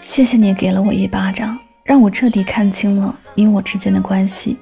[0.00, 4.58] 谢谢你给了我一巴掌，让我彻底看清了你我之间的关系。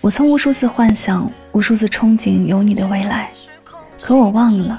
[0.00, 3.30] 我曾无数次幻想，无数次憧憬有你的未来，
[4.00, 4.78] 可我忘了，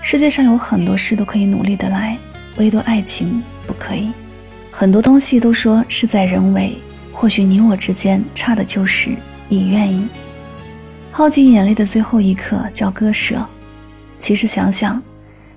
[0.00, 2.16] 世界上有很多事都可以努力的来，
[2.56, 4.10] 唯独爱情不可以。
[4.70, 6.78] 很多东西都说事在人为，
[7.12, 9.14] 或许你我之间差的就是
[9.48, 10.08] 你愿意。
[11.12, 13.46] 耗尽眼泪的最后一刻叫割舍。
[14.18, 15.02] 其实想想，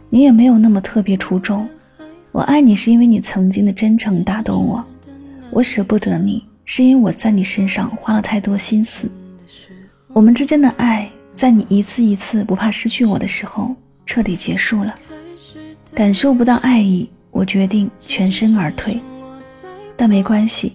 [0.09, 1.69] 你也没有那么特别出众。
[2.31, 4.85] 我爱你是因为你曾经的真诚打动我，
[5.51, 9.09] 我舍不得你是因为我在你身上花了太多心思。
[10.09, 13.75] 我们之间的爱，在你一次一次不怕失去我的时候
[14.05, 14.95] 彻底结束了。
[15.93, 19.01] 感受不到爱意，我决定全身而退。
[19.97, 20.73] 但没关系，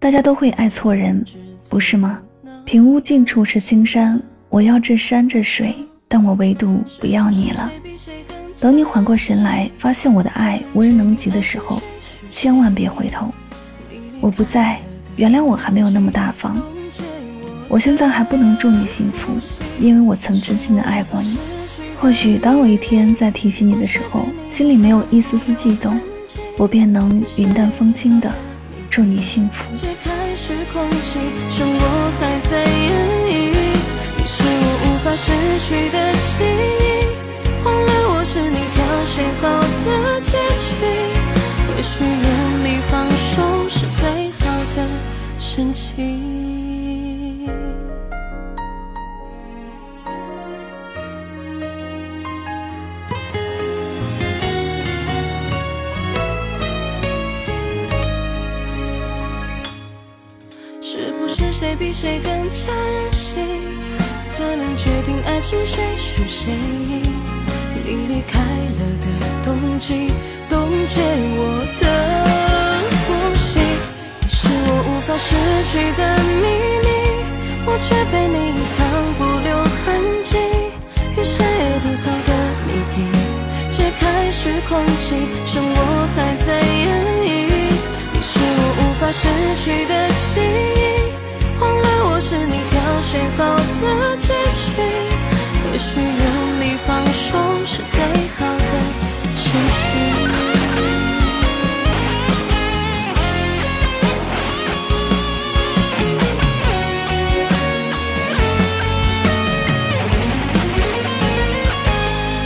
[0.00, 1.24] 大家都会爱错人，
[1.70, 2.20] 不是吗？
[2.64, 5.74] 平屋尽处是青山，我要这山这水，
[6.08, 7.70] 但我唯独不要你了。
[8.60, 11.82] 等你缓过神来，发现我的爱无人能及的时候，
[12.30, 13.30] 千万别回头。
[14.20, 14.78] 我不在，
[15.16, 16.56] 原谅我还没有那么大方。
[17.68, 19.32] 我现在还不能祝你幸福，
[19.78, 21.36] 因为我曾真心的爱过你。
[21.98, 25.98] 或许当有一天再提起你的时候，心里没有一丝丝悸动，
[26.56, 28.32] 我便能云淡风轻的
[28.88, 29.64] 祝你幸福。
[29.74, 29.84] 是
[34.46, 35.96] 我无法失去的
[61.64, 63.34] 谁比谁更加任性，
[64.28, 67.02] 才能决定爱情谁输谁赢？
[67.82, 69.06] 你离开了的
[69.42, 70.12] 冬季，
[70.46, 71.82] 冻结我的
[73.06, 73.48] 呼吸。
[74.20, 75.32] 你是我无法失
[75.72, 76.00] 去的
[76.42, 76.44] 秘
[76.84, 76.86] 密，
[77.64, 78.84] 我却被你隐藏
[79.16, 79.88] 不留痕
[80.22, 80.36] 迹。
[81.16, 81.42] 与谁
[81.82, 82.30] 定好的
[82.66, 82.96] 谜底，
[83.70, 85.16] 解开时空气，
[85.46, 85.80] 剩我
[86.14, 86.92] 还在演
[87.24, 87.32] 绎。
[88.12, 89.24] 你是我无法失
[89.64, 89.92] 去的
[93.14, 94.82] 最好的结局。
[95.70, 98.00] 也许用力放手是最
[98.36, 98.64] 好的
[99.36, 99.80] 事情。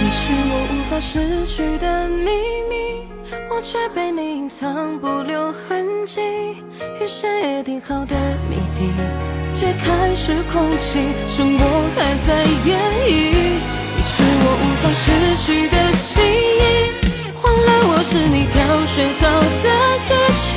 [0.03, 2.29] 你是我无法失去的秘
[2.69, 3.09] 密，
[3.49, 6.21] 我却被你隐藏不留痕迹。
[7.01, 8.15] 与谁定好的
[8.51, 8.93] 谜你，
[9.53, 11.63] 解开时空气，剩我
[11.97, 12.29] 还在
[12.65, 12.71] 演
[13.07, 13.11] 绎。
[13.97, 15.03] 你是我无法失
[15.43, 16.63] 去的记忆，
[17.35, 18.57] 换来我是你挑
[18.87, 19.23] 选好
[19.63, 19.67] 的
[19.99, 20.09] 结
[20.45, 20.49] 局。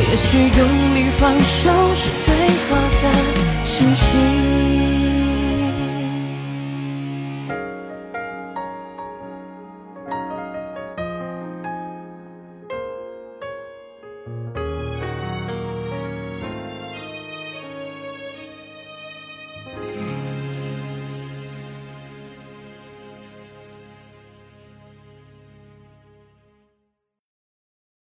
[0.00, 0.60] 也许用
[0.94, 2.26] 力放手是最
[2.68, 2.70] 好
[3.02, 3.04] 的
[3.64, 4.06] 事情。